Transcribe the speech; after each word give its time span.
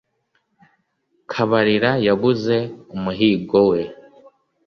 Kabarira 1.31 1.91
yabuze 2.07 2.57
umuhigo 2.95 3.59
we 3.69 3.81